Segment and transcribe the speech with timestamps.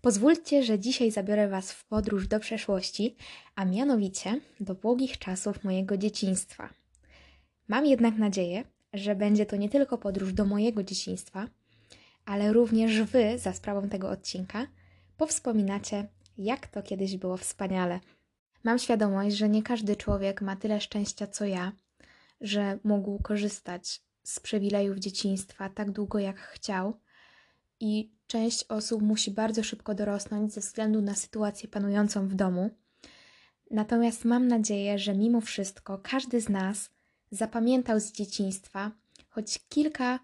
[0.00, 3.16] Pozwólcie, że dzisiaj zabiorę Was w podróż do przeszłości,
[3.54, 6.68] a mianowicie do błogich czasów mojego dzieciństwa.
[7.68, 11.48] Mam jednak nadzieję, że będzie to nie tylko podróż do mojego dzieciństwa,
[12.24, 14.66] ale również Wy, za sprawą tego odcinka,
[15.16, 16.08] powspominacie,
[16.38, 18.00] jak to kiedyś było wspaniale.
[18.64, 21.72] Mam świadomość, że nie każdy człowiek ma tyle szczęścia co ja,
[22.40, 27.00] że mógł korzystać z przywilejów dzieciństwa tak długo jak chciał
[27.80, 32.70] i część osób musi bardzo szybko dorosnąć ze względu na sytuację panującą w domu.
[33.70, 36.90] Natomiast mam nadzieję, że mimo wszystko każdy z nas
[37.30, 38.92] zapamiętał z dzieciństwa
[39.28, 40.18] choć kilka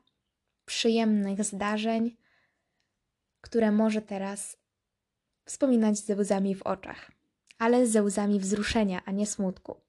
[0.64, 2.16] przyjemnych zdarzeń,
[3.40, 4.56] które może teraz
[5.44, 7.12] wspominać ze łzami w oczach,
[7.58, 9.80] ale ze łzami wzruszenia, a nie smutku.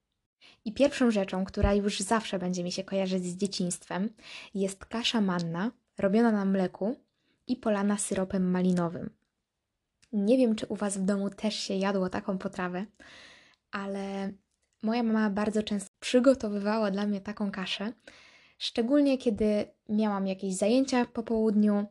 [0.65, 4.09] I pierwszą rzeczą, która już zawsze będzie mi się kojarzyć z dzieciństwem,
[4.53, 7.04] jest kasza manna robiona na mleku
[7.47, 9.09] i polana syropem malinowym.
[10.13, 12.85] Nie wiem, czy u Was w domu też się jadło taką potrawę,
[13.71, 14.31] ale
[14.81, 17.93] moja mama bardzo często przygotowywała dla mnie taką kaszę,
[18.57, 21.85] szczególnie kiedy miałam jakieś zajęcia po południu,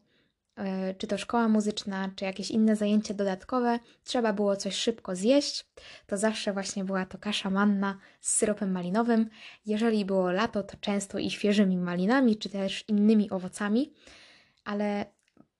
[0.56, 5.66] e, czy to szkoła muzyczna, czy jakieś inne zajęcia dodatkowe, trzeba było coś szybko zjeść,
[6.06, 9.30] to zawsze właśnie była to kasza manna z syropem malinowym.
[9.66, 13.92] Jeżeli było lato, to często i świeżymi malinami, czy też innymi owocami,
[14.64, 15.13] ale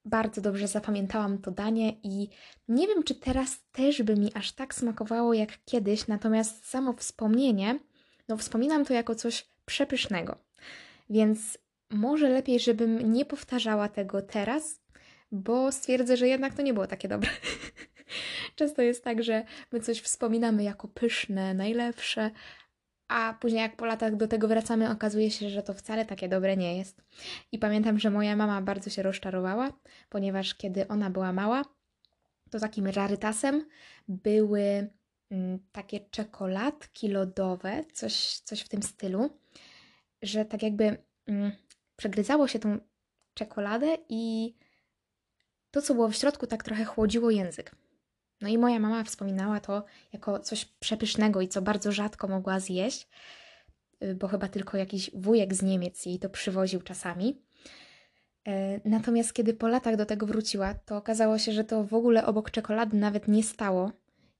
[0.05, 2.28] bardzo dobrze zapamiętałam to danie i
[2.69, 7.78] nie wiem, czy teraz też by mi aż tak smakowało jak kiedyś, natomiast samo wspomnienie,
[8.28, 10.36] no wspominam to jako coś przepysznego.
[11.10, 11.58] Więc
[11.91, 14.80] może lepiej, żebym nie powtarzała tego teraz,
[15.32, 17.30] bo stwierdzę, że jednak to nie było takie dobre.
[18.56, 22.30] Często jest tak, że my coś wspominamy jako pyszne, najlepsze,
[23.08, 26.56] a później jak po latach do tego wracamy, okazuje się, że to wcale takie dobre
[26.56, 27.02] nie jest.
[27.52, 29.72] I pamiętam, że moja mama bardzo się rozczarowała,
[30.08, 31.62] ponieważ kiedy ona była mała,
[32.50, 33.66] to takim rarytasem
[34.08, 34.91] były
[35.30, 39.30] mm, takie czekoladki lodowe, coś, coś w tym stylu,
[40.22, 41.53] że tak jakby mm,
[41.97, 42.78] przegryzało się tą
[43.34, 44.54] czekoladę i
[45.70, 47.76] to, co było w środku, tak trochę chłodziło język.
[48.41, 53.09] No i moja mama wspominała to jako coś przepysznego i co bardzo rzadko mogła zjeść,
[54.03, 57.43] y, bo chyba tylko jakiś wujek z Niemiec jej to przywoził czasami.
[58.47, 62.27] E, natomiast kiedy po latach do tego wróciła, to okazało się, że to w ogóle
[62.27, 63.93] obok czekolady nawet nie stało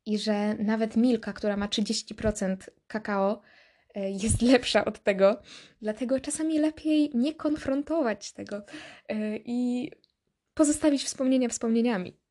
[0.07, 2.57] i że nawet Milka, która ma 30%
[2.87, 3.41] kakao,
[3.95, 5.41] e, jest lepsza od tego.
[5.83, 8.63] Dlatego czasami lepiej nie konfrontować tego
[9.09, 9.91] e, i
[10.55, 12.24] pozostawić wspomnienia wspomnieniami.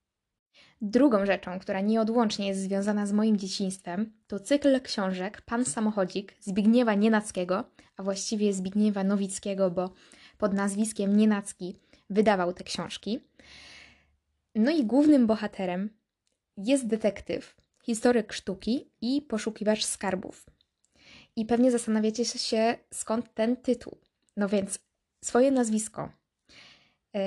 [0.85, 6.94] Drugą rzeczą, która nieodłącznie jest związana z moim dzieciństwem, to cykl książek Pan Samochodzik Zbigniewa
[6.94, 7.63] Nienackiego,
[7.97, 9.93] a właściwie Zbigniewa Nowickiego, bo
[10.38, 11.75] pod nazwiskiem Nienacki
[12.09, 13.19] wydawał te książki.
[14.55, 15.89] No i głównym bohaterem
[16.57, 20.45] jest detektyw, historyk sztuki i poszukiwacz skarbów.
[21.35, 23.97] I pewnie zastanawiacie się, skąd ten tytuł.
[24.38, 24.79] No więc
[25.23, 26.09] swoje nazwisko
[27.13, 27.22] yy,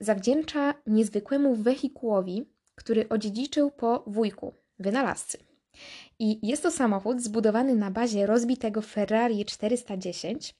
[0.00, 5.38] zawdzięcza niezwykłemu wehikułowi, który odziedziczył po wujku, wynalazcy.
[6.18, 10.54] I jest to samochód zbudowany na bazie rozbitego Ferrari 410,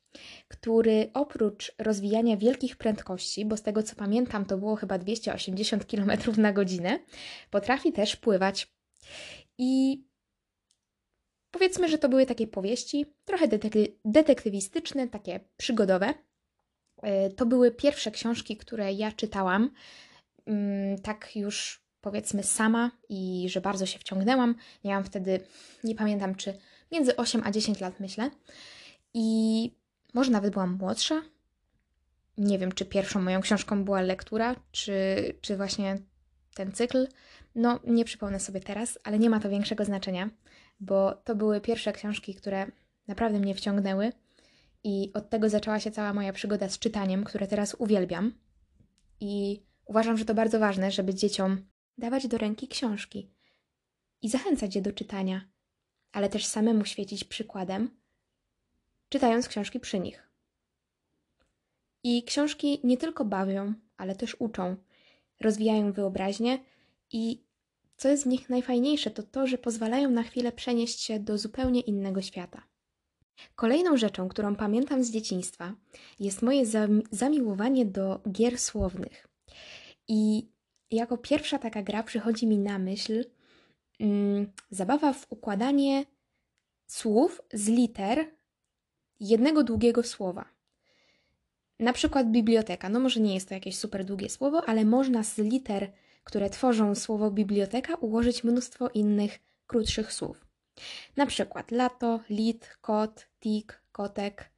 [0.48, 6.10] który oprócz rozwijania wielkich prędkości, bo z tego co pamiętam to było chyba 280 km
[6.36, 6.98] na godzinę,
[7.50, 8.72] potrafi też pływać.
[9.58, 10.02] I
[11.50, 13.48] powiedzmy, że to były takie powieści, trochę
[14.04, 16.14] detektywistyczne, takie przygodowe.
[17.02, 19.70] E, to były pierwsze książki, które ja czytałam,
[20.46, 24.54] mm, tak już powiedzmy sama i że bardzo się wciągnęłam.
[24.84, 25.40] Miałam wtedy,
[25.84, 26.58] nie pamiętam czy
[26.92, 28.30] między 8 a 10 lat myślę.
[29.14, 29.70] I
[30.14, 31.22] może nawet byłam młodsza.
[32.38, 34.94] Nie wiem, czy pierwszą moją książką była lektura, czy,
[35.40, 35.98] czy właśnie
[36.54, 37.08] ten cykl.
[37.54, 40.30] No, nie przypomnę sobie teraz, ale nie ma to większego znaczenia,
[40.80, 42.66] bo to były pierwsze książki, które
[43.08, 44.12] naprawdę mnie wciągnęły.
[44.84, 48.32] I od tego zaczęła się cała moja przygoda z czytaniem, które teraz uwielbiam.
[49.20, 51.66] I uważam, że to bardzo ważne, żeby dzieciom
[51.98, 53.30] dawać do ręki książki
[54.22, 55.48] i zachęcać je do czytania,
[56.12, 57.90] ale też samemu świecić przykładem,
[59.08, 60.28] czytając książki przy nich.
[62.02, 64.76] I książki nie tylko bawią, ale też uczą,
[65.40, 66.58] rozwijają wyobraźnię
[67.12, 67.42] i
[67.96, 71.80] co jest w nich najfajniejsze, to to, że pozwalają na chwilę przenieść się do zupełnie
[71.80, 72.62] innego świata.
[73.56, 75.74] Kolejną rzeczą, którą pamiętam z dzieciństwa,
[76.20, 76.62] jest moje
[77.10, 79.28] zamiłowanie do gier słownych.
[80.08, 80.48] I
[80.90, 83.24] jako pierwsza taka gra przychodzi mi na myśl
[84.00, 86.04] mm, zabawa w układanie
[86.86, 88.26] słów z liter
[89.20, 90.44] jednego długiego słowa.
[91.78, 92.88] Na przykład biblioteka.
[92.88, 95.92] No może nie jest to jakieś super długie słowo, ale można z liter
[96.28, 100.46] które tworzą słowo biblioteka, ułożyć mnóstwo innych, krótszych słów.
[101.16, 104.50] Na przykład lato, lit, kot, tik, kotek,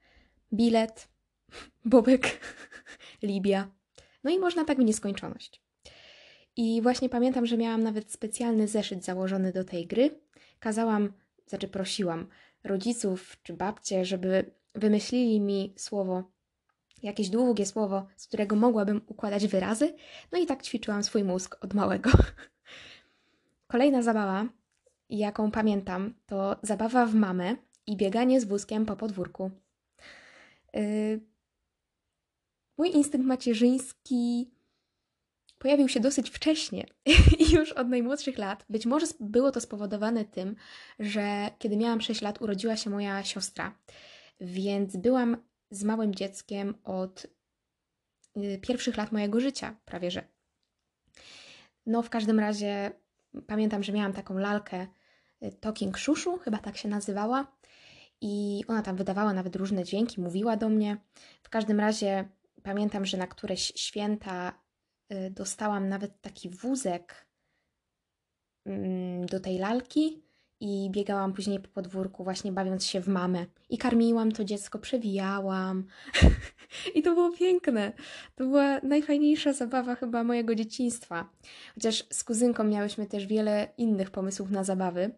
[0.53, 1.09] bilet,
[1.85, 2.41] bobek,
[3.23, 3.71] Libia.
[4.25, 5.62] No i można tak w nieskończoność.
[6.61, 10.21] I właśnie pamiętam, że miałam nawet specjalny zeszyt założony do tej gry.
[10.59, 11.12] Kazałam,
[11.47, 12.27] znaczy prosiłam
[12.65, 16.31] rodziców czy babcie, żeby wymyślili mi słowo,
[17.03, 19.95] jakieś długie słowo, z którego mogłabym układać wyrazy.
[20.33, 22.11] No i tak ćwiczyłam swój mózg od małego.
[23.73, 24.47] Kolejna zabawa,
[25.11, 29.51] jaką pamiętam, to zabawa w mamę i bieganie z wózkiem po podwórku.
[30.75, 31.21] Yy...
[32.79, 34.51] Mój instynkt macierzyński
[35.61, 36.87] pojawił się dosyć wcześnie
[37.57, 38.65] już od najmłodszych lat.
[38.69, 40.57] Być może było to spowodowane tym,
[40.99, 43.79] że kiedy miałam 6 lat, urodziła się moja siostra,
[44.41, 45.37] więc byłam
[45.71, 47.27] z małym dzieckiem od
[48.37, 50.25] y, pierwszych lat mojego życia, prawie że.
[51.87, 52.93] No, w każdym razie
[53.47, 54.87] pamiętam, że miałam taką lalkę
[55.43, 57.53] y, Talking Shushu, chyba tak się nazywała,
[58.21, 60.97] i ona tam wydawała nawet różne dźwięki, mówiła do mnie.
[61.43, 62.29] W każdym razie
[62.62, 64.60] pamiętam, że na któreś święta
[65.31, 67.27] dostałam nawet taki wózek
[68.67, 70.23] mm, do tej lalki
[70.61, 73.47] i biegałam później po podwórku, właśnie bawiąc się w mamę.
[73.69, 75.87] I karmiłam to dziecko, przewijałam.
[76.95, 77.93] I to było piękne.
[78.35, 81.29] To była najfajniejsza zabawa chyba mojego dzieciństwa.
[81.75, 85.11] Chociaż z kuzynką miałyśmy też wiele innych pomysłów na zabawy.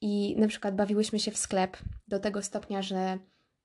[0.00, 1.76] I na przykład bawiłyśmy się w sklep
[2.08, 3.18] do tego stopnia, że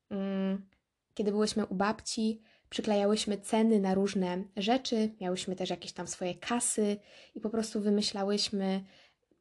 [0.09, 0.65] mm,
[1.13, 6.97] kiedy byłyśmy u babci, przyklejałyśmy ceny na różne rzeczy, miałyśmy też jakieś tam swoje kasy
[7.35, 8.83] i po prostu wymyślałyśmy,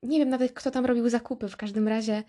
[0.03, 2.23] nie wiem nawet kto tam robił zakupy, w każdym razie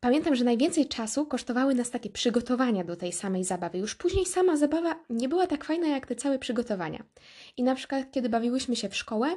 [0.00, 3.78] pamiętam, że najwięcej czasu kosztowały nas takie przygotowania do tej samej zabawy.
[3.78, 7.04] Już później sama zabawa nie była tak fajna jak te całe przygotowania.
[7.56, 9.36] I na przykład kiedy bawiłyśmy się w szkołę,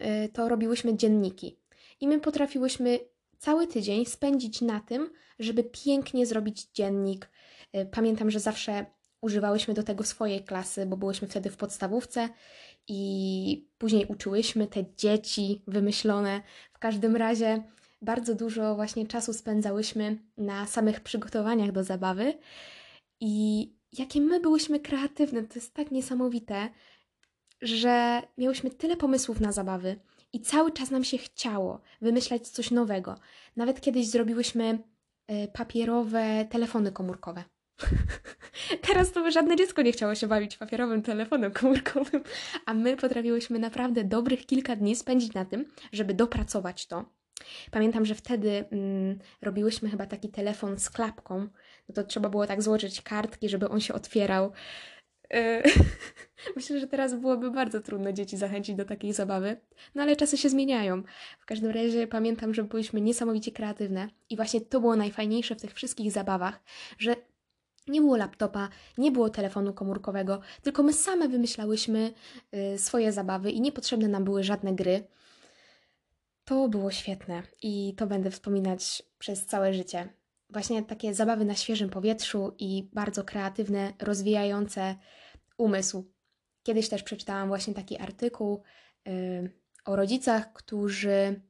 [0.00, 1.58] y, to robiłyśmy dzienniki.
[2.00, 2.98] I my potrafiłyśmy
[3.38, 7.28] cały tydzień spędzić na tym, żeby pięknie zrobić dziennik.
[7.76, 8.86] Y, pamiętam, że zawsze
[9.22, 12.28] używałyśmy do tego swojej klasy, bo byłyśmy wtedy w podstawówce
[12.88, 16.42] i później uczyłyśmy te dzieci wymyślone.
[16.72, 17.62] W każdym razie
[18.02, 22.34] bardzo dużo właśnie czasu spędzałyśmy na samych przygotowaniach do zabawy
[23.20, 26.68] i jakie my byłyśmy kreatywne, to jest tak niesamowite,
[27.62, 29.96] że miałyśmy tyle pomysłów na zabawy
[30.32, 33.18] i cały czas nam się chciało wymyślać coś nowego.
[33.56, 34.78] Nawet kiedyś zrobiłyśmy
[35.26, 37.44] e, papierowe telefony komórkowe.
[38.88, 42.22] Teraz to by żadne dziecko nie chciało się bawić papierowym telefonem komórkowym,
[42.66, 47.04] a my potrafiłyśmy naprawdę dobrych kilka dni spędzić na tym, żeby dopracować to.
[47.70, 51.48] Pamiętam, że wtedy mm, robiłyśmy chyba taki telefon z klapką.
[51.88, 54.52] No to trzeba było tak złożyć kartki, żeby on się otwierał.
[55.34, 55.62] E,
[56.56, 59.56] myślę, że teraz byłoby bardzo trudno dzieci zachęcić do takiej zabawy,
[59.94, 61.02] no ale czasy się zmieniają.
[61.40, 65.74] W każdym razie pamiętam, że byliśmy niesamowicie kreatywne i właśnie to było najfajniejsze w tych
[65.74, 66.62] wszystkich zabawach,
[66.98, 67.16] że
[67.88, 68.68] nie było laptopa,
[68.98, 72.12] nie było telefonu komórkowego, tylko my same wymyślałyśmy
[72.74, 75.04] y, swoje zabawy i niepotrzebne nam były żadne gry.
[76.44, 80.08] To było świetne i to będę wspominać przez całe życie.
[80.50, 84.96] Właśnie takie zabawy na świeżym powietrzu i bardzo kreatywne, rozwijające
[85.58, 86.12] umysł.
[86.62, 88.62] Kiedyś też przeczytałam właśnie taki artykuł
[89.08, 89.50] y,
[89.84, 91.40] o rodzicach, którzy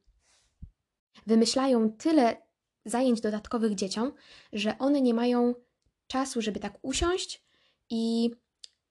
[1.27, 2.37] wymyślają tyle
[2.85, 4.13] zajęć dodatkowych dzieciom,
[4.53, 5.53] że one nie mają
[6.13, 7.43] czasu, żeby tak usiąść
[7.89, 8.31] i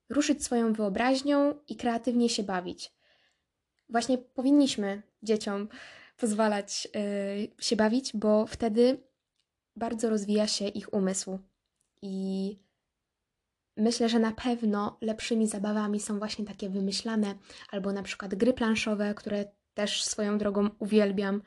[0.09, 2.91] ruszyć swoją wyobraźnią i kreatywnie się bawić.
[3.89, 5.67] Właśnie powinniśmy dzieciom
[6.17, 9.03] pozwalać yy, się bawić, bo wtedy
[9.75, 11.39] bardzo rozwija się ich umysł.
[12.01, 12.59] I
[13.77, 17.35] myślę, że na pewno lepszymi zabawami są właśnie takie wymyślane,
[17.69, 21.41] albo na przykład gry planszowe, które też swoją drogą uwielbiam.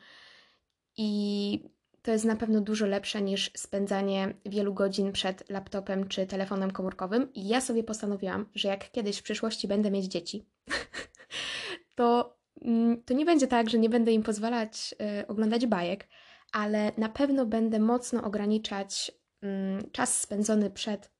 [0.97, 1.71] I
[2.06, 7.32] to jest na pewno dużo lepsze niż spędzanie wielu godzin przed laptopem czy telefonem komórkowym.
[7.34, 10.46] I ja sobie postanowiłam, że jak kiedyś w przyszłości będę mieć dzieci,
[11.96, 16.08] to, mm, to nie będzie tak, że nie będę im pozwalać y, oglądać bajek,
[16.52, 19.12] ale na pewno będę mocno ograniczać
[19.44, 21.10] y, czas spędzony przed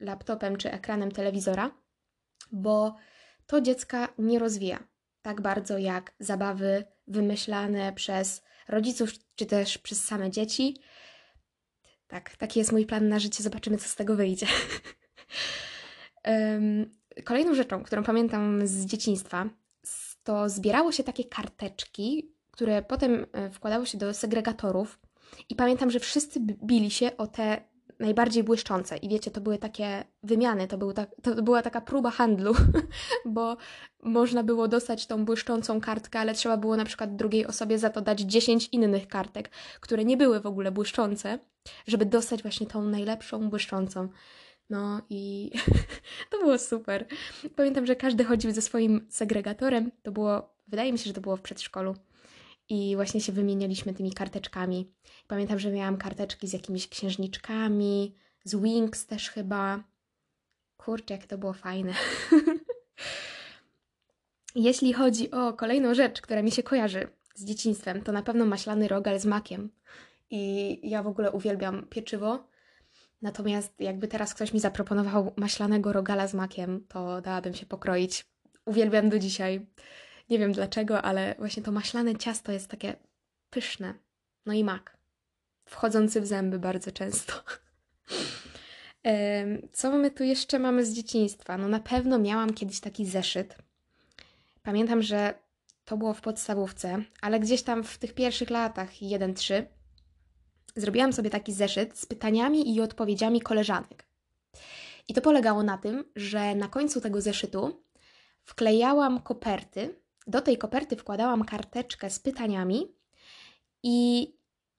[0.00, 1.70] laptopem czy ekranem telewizora,
[2.52, 2.96] bo
[3.46, 4.88] to dziecka nie rozwija
[5.26, 10.76] tak bardzo jak zabawy wymyślane przez rodziców, czy też przez same dzieci.
[12.06, 14.46] Tak, taki jest mój plan na życie, zobaczymy, co z tego wyjdzie.
[17.24, 19.48] Kolejną rzeczą, którą pamiętam z dzieciństwa,
[20.22, 24.98] to zbierało się takie karteczki, które potem e, wkładało się do segregatorów.
[25.48, 27.62] I pamiętam, że wszyscy bili się o te
[28.00, 28.96] najbardziej błyszczące.
[28.96, 32.54] I wiecie, to były takie wymiany, to, był tak, to była taka próba handlu,
[33.24, 33.56] bo
[34.02, 38.00] można było dostać tą błyszczącą kartkę, ale trzeba było na przykład drugiej osobie za to
[38.00, 39.50] dać 10 innych kartek,
[39.80, 41.38] które nie były w ogóle błyszczące,
[41.86, 44.08] żeby dostać właśnie tą najlepszą błyszczącą.
[44.70, 45.50] No i
[46.30, 47.06] to było super.
[47.56, 49.90] Pamiętam, że każdy chodził ze swoim segregatorem.
[50.02, 51.94] To było, wydaje mi się, że to było w przedszkolu.
[52.68, 54.92] I właśnie się wymienialiśmy tymi karteczkami.
[55.28, 59.84] Pamiętam, że miałam karteczki z jakimiś księżniczkami, z Wings też chyba.
[60.76, 61.92] Kurczę, jak to było fajne.
[64.54, 68.88] Jeśli chodzi o kolejną rzecz, która mi się kojarzy z dzieciństwem, to na pewno maślany
[68.88, 69.70] rogal z makiem.
[70.30, 72.48] I ja w ogóle uwielbiam pieczywo.
[73.22, 78.26] Natomiast jakby teraz ktoś mi zaproponował maślanego rogala z makiem, to dałabym się pokroić.
[78.64, 79.66] Uwielbiam do dzisiaj.
[80.28, 82.96] Nie wiem dlaczego, ale właśnie to maślane ciasto jest takie
[83.50, 83.94] pyszne.
[84.46, 84.96] No i mak.
[85.64, 87.32] Wchodzący w zęby bardzo często.
[89.72, 91.58] Co my tu jeszcze mamy z dzieciństwa?
[91.58, 93.56] No na pewno miałam kiedyś taki zeszyt.
[94.62, 95.34] Pamiętam, że
[95.84, 99.64] to było w podstawówce, ale gdzieś tam w tych pierwszych latach 1-3
[100.76, 104.06] zrobiłam sobie taki zeszyt z pytaniami i odpowiedziami koleżanek.
[105.08, 107.84] I to polegało na tym, że na końcu tego zeszytu
[108.42, 110.00] wklejałam koperty.
[110.26, 112.94] Do tej koperty wkładałam karteczkę z pytaniami
[113.82, 114.28] i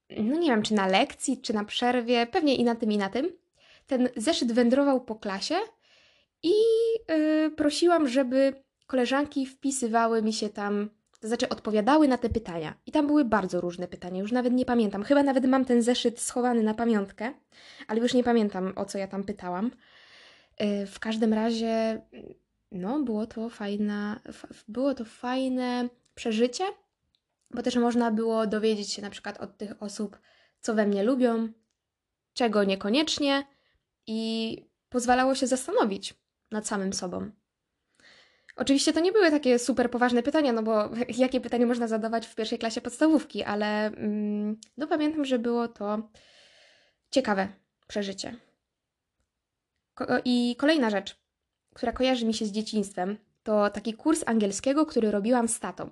[0.10, 3.10] no nie wiem, czy na lekcji, czy na przerwie, pewnie i na tym, i na
[3.10, 3.32] tym.
[3.88, 5.56] Ten zeszyt wędrował po klasie
[6.44, 6.54] i
[7.10, 10.90] yy, prosiłam, żeby koleżanki wpisywały mi się tam
[11.20, 12.74] to znaczy odpowiadały na te pytania.
[12.86, 15.04] I tam były bardzo różne pytania, już nawet nie pamiętam.
[15.04, 17.34] Chyba nawet mam ten zeszyt schowany na pamiątkę,
[17.88, 19.72] ale już nie pamiętam, o co ja tam pytałam.
[20.62, 22.02] Y, w każdym razie,
[22.72, 24.20] no, było to fajne,
[24.68, 26.64] było to fajne przeżycie,
[27.52, 30.20] bo też można było dowiedzieć się na przykład od tych osób,
[30.60, 31.50] co we mnie lubią,
[32.34, 33.44] czego niekoniecznie
[34.08, 36.14] i pozwalało się zastanowić
[36.52, 37.32] nad samym sobą.
[38.56, 42.36] Oczywiście to nie były takie super poważne pytania, no bo jakie pytanie można zadawać w
[42.36, 46.10] pierwszej klasie podstawówki, ale mm, no pamiętam, że było to
[47.12, 47.48] ciekawe
[47.88, 48.36] przeżycie.
[50.26, 51.27] I kolejna rzecz,
[51.78, 55.90] która kojarzy mi się z dzieciństwem, to taki kurs angielskiego, który robiłam z tatą.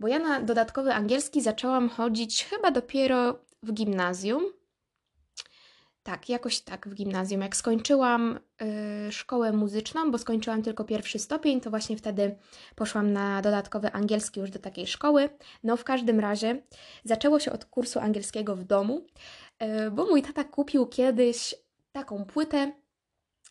[0.00, 4.44] Bo ja na dodatkowy angielski zaczęłam chodzić chyba dopiero w gimnazjum,
[6.02, 7.40] tak, jakoś tak w gimnazjum.
[7.40, 8.40] Jak skończyłam
[9.08, 12.36] y, szkołę muzyczną, bo skończyłam tylko pierwszy stopień, to właśnie wtedy
[12.74, 15.28] poszłam na dodatkowy angielski już do takiej szkoły.
[15.64, 16.62] No, w każdym razie
[17.04, 19.06] zaczęło się od kursu angielskiego w domu,
[19.62, 21.54] y, bo mój tata kupił kiedyś
[21.92, 22.72] taką płytę.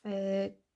[0.05, 0.68] Y,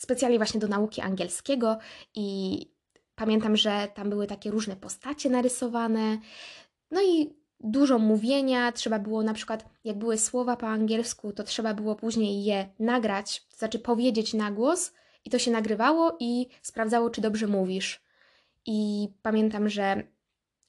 [0.00, 1.78] specjalnie właśnie do nauki angielskiego
[2.14, 2.66] i
[3.14, 6.18] pamiętam, że tam były takie różne postacie narysowane.
[6.90, 11.74] No i dużo mówienia, trzeba było na przykład, jak były słowa po angielsku, to trzeba
[11.74, 14.92] było później je nagrać, to znaczy powiedzieć na głos
[15.24, 18.02] i to się nagrywało i sprawdzało, czy dobrze mówisz.
[18.66, 20.02] I pamiętam, że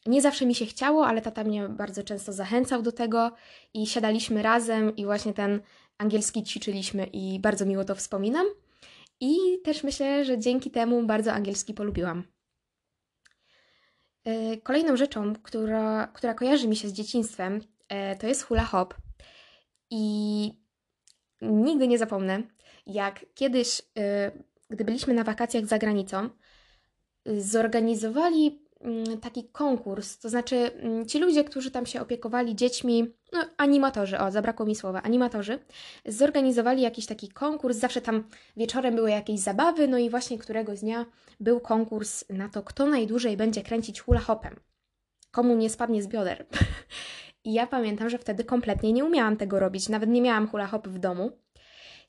[0.05, 3.31] nie zawsze mi się chciało, ale tata mnie bardzo często zachęcał do tego
[3.73, 5.61] i siadaliśmy razem i właśnie ten
[5.97, 8.45] angielski ćwiczyliśmy i bardzo miło to wspominam.
[9.21, 12.23] I też myślę, że dzięki temu bardzo angielski polubiłam.
[14.25, 18.95] E, kolejną rzeczą, która, która kojarzy mi się z dzieciństwem, e, to jest hula hop.
[19.89, 20.53] I
[21.41, 22.43] nigdy nie zapomnę,
[22.85, 24.31] jak kiedyś, e,
[24.69, 26.29] gdy byliśmy na wakacjach za granicą,
[27.25, 28.65] zorganizowali
[29.21, 34.31] taki konkurs, to znaczy mm, ci ludzie, którzy tam się opiekowali dziećmi, no animatorzy, o
[34.31, 35.59] zabrakło mi słowa, animatorzy,
[36.05, 38.23] zorganizowali jakiś taki konkurs, zawsze tam
[38.57, 41.05] wieczorem były jakieś zabawy, no i właśnie któregoś dnia
[41.39, 44.59] był konkurs na to, kto najdłużej będzie kręcić hula hopem,
[45.31, 46.45] komu nie spadnie z bioder.
[47.45, 50.87] I ja pamiętam, że wtedy kompletnie nie umiałam tego robić, nawet nie miałam hula hop
[50.87, 51.31] w domu.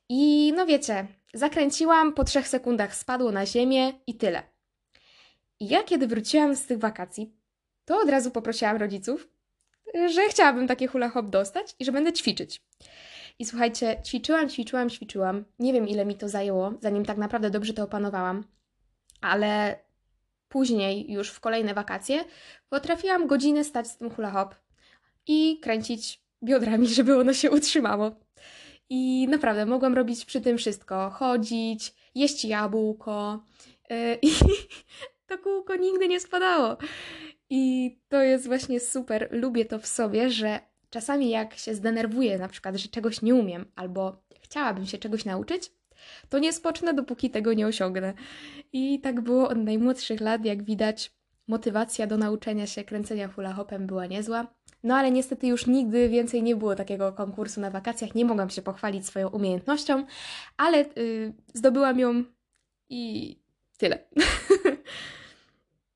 [0.09, 4.52] I no wiecie, zakręciłam, po trzech sekundach spadło na ziemię i tyle.
[5.59, 7.33] I ja, kiedy wróciłam z tych wakacji,
[7.85, 9.29] to od razu poprosiłam rodziców,
[9.93, 12.61] że chciałabym takie hula hop dostać i że będę ćwiczyć.
[13.39, 15.45] I słuchajcie, ćwiczyłam, ćwiczyłam, ćwiczyłam.
[15.59, 18.43] Nie wiem, ile mi to zajęło, zanim tak naprawdę dobrze to opanowałam,
[19.21, 19.79] ale
[20.49, 22.25] później, już w kolejne wakacje,
[22.69, 24.55] potrafiłam godzinę stać z tym hula hop
[25.27, 28.11] i kręcić biodrami, żeby ono się utrzymało.
[28.89, 33.43] I naprawdę mogłam robić przy tym wszystko: chodzić, jeść jabłko.
[33.89, 34.33] Yy, I
[35.27, 36.77] to kółko nigdy nie spadało.
[37.49, 39.27] I to jest właśnie super.
[39.31, 43.65] Lubię to w sobie, że czasami jak się zdenerwuję, na przykład, że czegoś nie umiem,
[43.75, 45.71] albo chciałabym się czegoś nauczyć,
[46.29, 48.13] to nie spocznę, dopóki tego nie osiągnę.
[48.73, 51.11] I tak było od najmłodszych lat, jak widać,
[51.47, 54.47] motywacja do nauczenia się kręcenia hula hopem była niezła.
[54.83, 58.61] No ale niestety już nigdy więcej nie było takiego konkursu na wakacjach, nie mogłam się
[58.61, 60.05] pochwalić swoją umiejętnością,
[60.57, 62.23] ale yy, zdobyłam ją
[62.89, 63.35] i
[63.77, 63.99] tyle.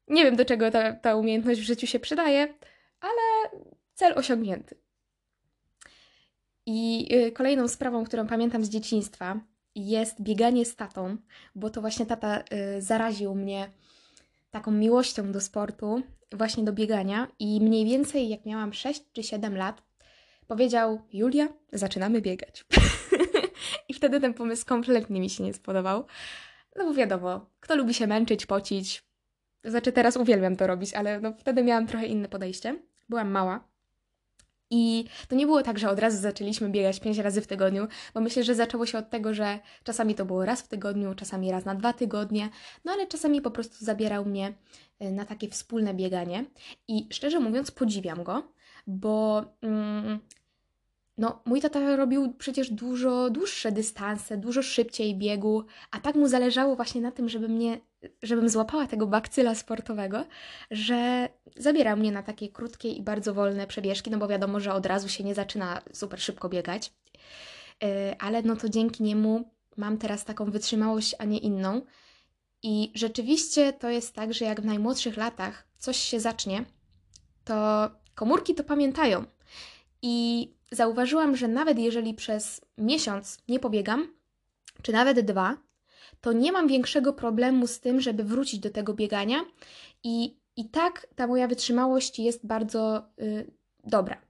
[0.08, 2.54] nie wiem, do czego ta, ta umiejętność w życiu się przydaje,
[3.00, 3.62] ale
[3.94, 4.76] cel osiągnięty.
[6.66, 9.40] I yy, kolejną sprawą, którą pamiętam z dzieciństwa,
[9.76, 11.18] jest bieganie z tatą,
[11.56, 13.70] bo to właśnie tata yy, zaraził mnie
[14.52, 19.58] taką miłością do sportu, właśnie do biegania i mniej więcej jak miałam 6 czy 7
[19.58, 19.84] lat,
[20.48, 22.66] powiedział: Julia, zaczynamy biegać.
[23.90, 26.06] I wtedy ten pomysł kompletnie mi się nie spodobał.
[26.76, 29.07] No bo wiadomo, kto lubi się męczyć, pocić.
[29.68, 32.80] Znaczy, teraz uwielbiam to robić, ale no, wtedy miałam trochę inne podejście.
[33.10, 33.68] Byłam mała.
[34.70, 38.22] I to nie było tak, że od razu zaczęliśmy biegać pięć razy w tygodniu, bo
[38.22, 41.66] myślę, że zaczęło się od tego, że czasami to było raz w tygodniu, czasami raz
[41.66, 42.50] na dwa tygodnie,
[42.86, 44.54] no ale czasami po prostu zabierał mnie
[45.02, 46.46] y, na takie wspólne bieganie.
[46.88, 48.52] I szczerze mówiąc, podziwiam go,
[48.88, 50.20] bo mm,
[51.18, 56.76] no, mój tata robił przecież dużo dłuższe dystanse, dużo szybciej biegu, a tak mu zależało
[56.76, 57.80] właśnie na tym, żeby mnie,
[58.24, 60.26] żebym złapała tego bakcyla sportowego,
[60.72, 64.86] że zabierał mnie na takie krótkie i bardzo wolne przebieżki, no bo wiadomo, że od
[64.86, 66.94] razu się nie zaczyna super szybko biegać.
[67.82, 67.90] Yy,
[68.20, 71.82] ale no to dzięki niemu mam teraz taką wytrzymałość, a nie inną.
[72.64, 76.66] I rzeczywiście to jest tak, że jak w najmłodszych latach coś się zacznie,
[77.44, 79.26] to komórki to pamiętają.
[80.02, 84.14] I zauważyłam, że nawet jeżeli przez miesiąc nie pobiegam,
[84.82, 85.58] czy nawet dwa,
[86.22, 89.46] to nie mam większego problemu z tym, żeby wrócić do tego biegania
[90.04, 93.52] i, i tak ta moja wytrzymałość jest bardzo y,
[93.84, 94.22] dobra.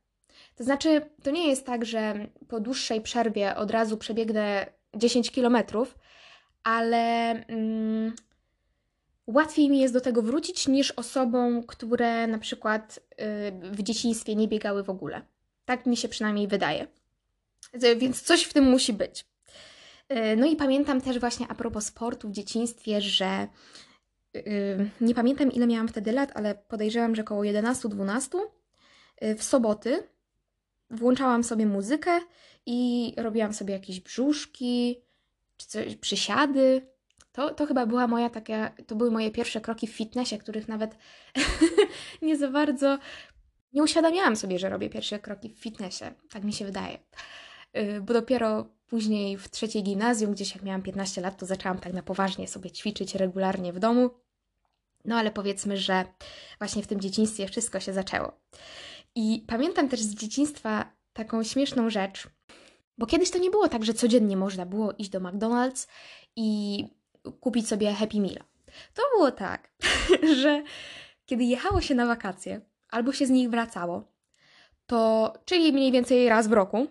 [0.55, 4.65] To znaczy, to nie jest tak, że po dłuższej przerwie od razu przebiegnę
[4.95, 5.97] 10 kilometrów,
[6.63, 8.15] ale mm,
[9.27, 14.47] łatwiej mi jest do tego wrócić niż osobom, które na przykład y, w dzieciństwie nie
[14.47, 15.21] biegały w ogóle.
[15.65, 16.87] Tak mi się przynajmniej wydaje.
[17.97, 19.25] Więc coś w tym musi być.
[20.09, 23.47] E, no i pamiętam też właśnie a propos sportu w dzieciństwie, że e,
[25.01, 28.37] nie pamiętam ile miałam wtedy lat, ale podejrzewam, że około 11-12
[29.17, 30.03] e, w soboty
[30.89, 32.19] włączałam sobie muzykę
[32.65, 35.01] i robiłam sobie jakieś brzuszki,
[35.57, 36.87] czy coś, przysiady.
[37.31, 40.95] To, to chyba była moja taka, to były moje pierwsze kroki w fitnessie, których nawet
[42.21, 42.97] nie za bardzo
[43.73, 46.05] nie uświadamiałam sobie, że robię pierwsze kroki w fitnessie.
[46.29, 46.99] Tak mi się wydaje.
[47.77, 51.93] Y, bo dopiero później w trzeciej gimnazjum, gdzieś jak miałam 15 lat, to zaczęłam tak
[51.93, 54.09] na poważnie sobie ćwiczyć regularnie w domu.
[55.05, 56.05] No ale powiedzmy, że
[56.59, 58.31] właśnie w tym dzieciństwie wszystko się zaczęło.
[59.15, 62.27] I pamiętam też z dzieciństwa taką śmieszną rzecz,
[62.97, 65.87] bo kiedyś to nie było tak, że codziennie można było iść do McDonald's
[66.35, 66.83] i
[67.39, 68.43] kupić sobie Happy Meal.
[68.93, 69.71] To było tak,
[70.41, 70.63] że
[71.25, 74.03] kiedy jechało się na wakacje, albo się z nich wracało,
[74.85, 76.87] to, czyli mniej więcej raz w roku,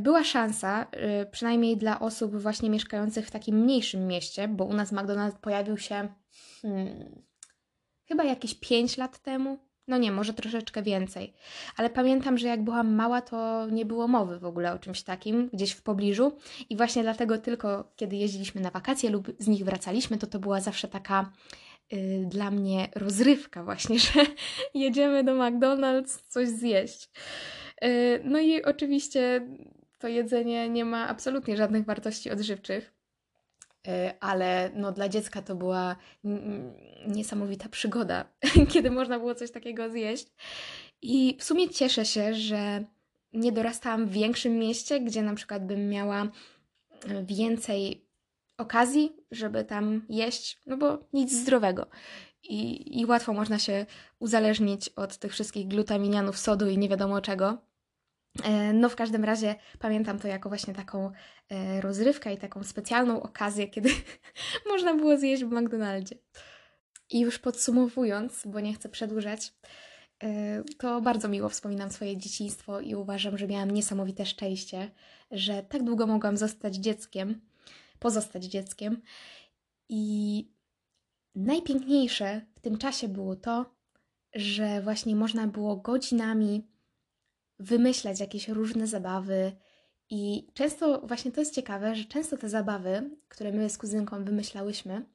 [0.00, 0.86] była szansa,
[1.22, 5.78] y, przynajmniej dla osób właśnie mieszkających w takim mniejszym mieście, bo u nas McDonald's pojawił
[5.78, 6.08] się
[6.62, 7.22] hmm,
[8.08, 9.58] chyba jakieś 5 lat temu.
[9.88, 11.34] No nie, może troszeczkę więcej.
[11.76, 15.48] Ale pamiętam, że jak byłam mała, to nie było mowy w ogóle o czymś takim
[15.52, 16.32] gdzieś w pobliżu.
[16.70, 20.60] I właśnie dlatego tylko kiedy jeździliśmy na wakacje lub z nich wracaliśmy, to to była
[20.60, 21.32] zawsze taka
[21.92, 24.26] Y, dla mnie rozrywka właśnie, że
[24.74, 27.10] jedziemy do McDonald's coś zjeść.
[27.84, 29.48] Y, no i oczywiście
[29.98, 32.94] to jedzenie nie ma absolutnie żadnych wartości odżywczych,
[33.88, 35.96] y, ale no dla dziecka to była
[37.06, 38.24] niesamowita przygoda,
[38.72, 40.26] kiedy można było coś takiego zjeść.
[41.02, 42.84] I w sumie cieszę się, że
[43.32, 46.28] nie dorastałam w większym mieście, gdzie na przykład bym miała
[47.22, 48.06] więcej
[48.58, 51.86] okazji, żeby tam jeść, no bo nic zdrowego.
[52.42, 53.86] I, I łatwo można się
[54.18, 57.58] uzależnić od tych wszystkich glutaminianów, sodu i nie wiadomo czego.
[58.44, 61.10] E, no, w każdym razie pamiętam to jako właśnie taką
[61.48, 63.90] e, rozrywkę i taką specjalną okazję, kiedy
[64.72, 66.16] można było zjeść w McDonaldzie.
[67.10, 69.52] I już podsumowując, bo nie chcę przedłużać,
[70.22, 74.90] e, to bardzo miło wspominam swoje dzieciństwo i uważam, że miałam niesamowite szczęście,
[75.30, 77.40] że tak długo mogłam zostać dzieckiem
[77.98, 79.02] pozostać dzieckiem.
[79.88, 80.48] I
[81.34, 83.74] najpiękniejsze w tym czasie było to,
[84.34, 86.66] że właśnie można było godzinami
[87.58, 89.52] wymyślać jakieś różne zabawy.
[90.10, 95.06] I często, właśnie to jest ciekawe, że często te zabawy, które my z kuzynką wymyślałyśmy,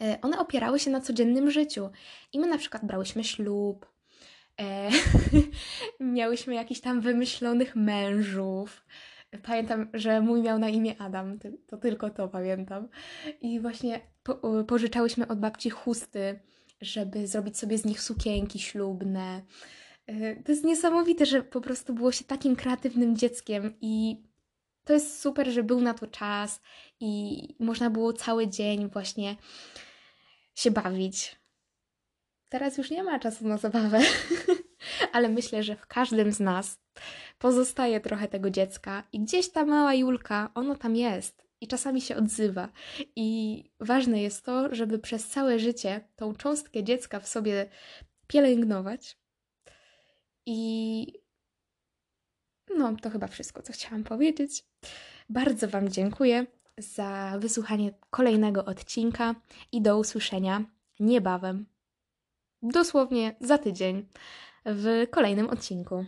[0.00, 1.90] e, one opierały się na codziennym życiu.
[2.32, 3.86] I my na przykład brałyśmy ślub,
[4.60, 4.90] e,
[6.00, 8.84] miałyśmy jakichś tam wymyślonych mężów,
[9.42, 12.88] Pamiętam, że mój miał na imię Adam, to tylko to pamiętam.
[13.40, 16.40] I właśnie po, pożyczałyśmy od babci chusty,
[16.80, 19.42] żeby zrobić sobie z nich sukienki ślubne.
[20.12, 24.22] Y, to jest niesamowite, że po prostu było się takim kreatywnym dzieckiem i
[24.84, 26.60] to jest super, że był na to czas
[27.00, 29.36] i można było cały dzień właśnie
[30.54, 31.36] się bawić.
[32.48, 34.00] Teraz już nie ma czasu na zabawę,
[35.12, 36.80] ale myślę, że w każdym z nas
[37.38, 42.16] pozostaje trochę tego dziecka i gdzieś ta mała Julka, ono tam jest i czasami się
[42.16, 42.68] odzywa.
[43.16, 47.68] I ważne jest to, żeby przez całe życie tą cząstkę dziecka w sobie
[48.26, 49.21] pielęgnować.
[50.46, 51.06] I
[52.76, 54.64] no, to chyba wszystko, co chciałam powiedzieć.
[55.28, 56.46] Bardzo Wam dziękuję
[56.78, 59.34] za wysłuchanie kolejnego odcinka
[59.72, 60.64] i do usłyszenia
[61.00, 61.66] niebawem.
[62.62, 64.06] Dosłownie za tydzień
[64.64, 66.04] w kolejnym odcinku.